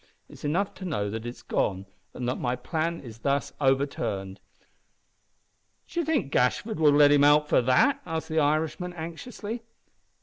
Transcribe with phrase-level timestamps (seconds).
[0.27, 4.39] It's enough to know that it is gone, and that my plan is thus overturned."
[5.87, 9.61] "D'ee think Gashford would let him out for that?" asked the Irishman, anxiously.